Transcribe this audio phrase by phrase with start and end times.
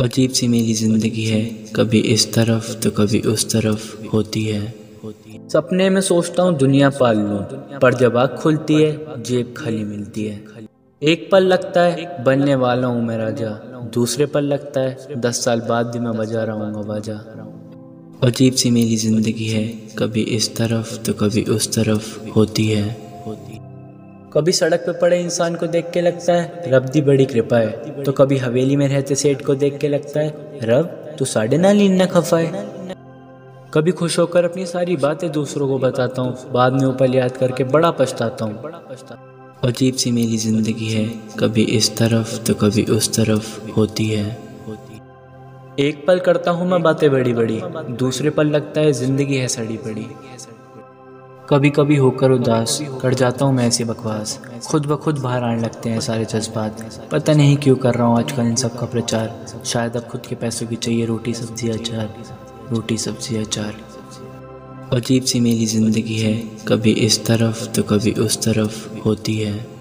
[0.00, 1.42] अजीब सी मेरी ज़िंदगी है।
[1.76, 4.74] कभी इस तरफ़ तो कभी उस तरफ़ होती है।
[5.48, 7.38] सपने में सोचता हूँ दुनिया पाल लूँ,
[7.78, 10.66] पर जब आँख खुलती है, जेब खाली मिलती है।
[11.02, 13.48] एक पल लगता है, बनने वाला हूँ मैं राजा।
[13.94, 17.14] दूसरे पल लगता है, दस साल बाद भी मैं बजा रहा हूँ बाजा
[18.24, 19.66] अजीब सी मेरी ज़िंदगी है।
[19.98, 23.05] कभी इस तरफ़ तो कभी उस तरफ़ होती है।
[24.32, 28.02] कभी सड़क पे पड़े इंसान को देख के लगता है, रब दी बड़ी कृपा है।
[28.04, 31.72] तो कभी हवेली में रहते सेठ को देख के लगता है, रब, तू साढ़े ना
[31.72, 32.64] लीन न खफाए
[33.74, 37.64] कभी खुश होकर अपनी सारी बातें दूसरों को बताता हूँ, बाद में ऊपर याद करके
[37.66, 38.72] बड़ा पछताता हूँ।
[39.64, 41.06] अजीब सी मेरी ज़िंदगी है,
[41.38, 44.26] कभी इस तरफ़ तो कभी उस तरफ़ होती है।
[45.80, 47.60] एक पल करता हूँ मैं बातें बड़ी बड़ी
[47.96, 50.06] दूसरे पल लगता है ज़िंदगी है सड़ी पड़ी।
[51.50, 55.60] कभी कभी होकर उदास कर जाता हूँ मैं ऐसी बकवास। खुद ब खुद बाहर आने
[55.62, 56.80] लगते हैं सारे जज्बात।
[57.12, 60.34] पता नहीं क्यों कर रहा हूँ आजकल इन सब का प्रचार। शायद अब खुद के
[60.34, 62.14] पैसों की चाहिए रोटी, सब्ज़ी, अचार।
[62.72, 63.74] रोटी, सब्ज़ी, अचार।
[64.92, 66.34] अजीब सी मेरी ज़िंदगी है।
[66.68, 69.75] कभी इस तरफ़ तो कभी उस तरफ़ होती है।